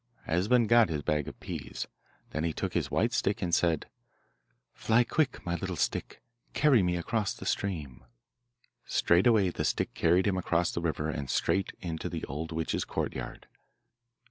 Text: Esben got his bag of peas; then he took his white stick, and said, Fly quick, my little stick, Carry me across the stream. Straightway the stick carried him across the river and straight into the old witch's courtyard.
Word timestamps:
Esben 0.27 0.65
got 0.65 0.89
his 0.89 1.03
bag 1.03 1.27
of 1.27 1.39
peas; 1.39 1.85
then 2.31 2.43
he 2.43 2.51
took 2.53 2.73
his 2.73 2.89
white 2.89 3.13
stick, 3.13 3.39
and 3.39 3.53
said, 3.53 3.85
Fly 4.73 5.03
quick, 5.03 5.45
my 5.45 5.53
little 5.53 5.75
stick, 5.75 6.23
Carry 6.55 6.81
me 6.81 6.95
across 6.97 7.35
the 7.35 7.45
stream. 7.45 8.03
Straightway 8.85 9.51
the 9.51 9.63
stick 9.63 9.93
carried 9.93 10.25
him 10.25 10.39
across 10.39 10.71
the 10.71 10.81
river 10.81 11.07
and 11.11 11.29
straight 11.29 11.73
into 11.81 12.09
the 12.09 12.25
old 12.25 12.51
witch's 12.51 12.83
courtyard. 12.83 13.45